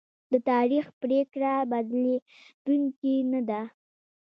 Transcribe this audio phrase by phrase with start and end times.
[0.31, 3.61] د تاریخ پرېکړه بدلېدونکې نه ده.